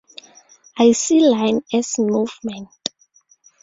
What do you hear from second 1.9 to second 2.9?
movement.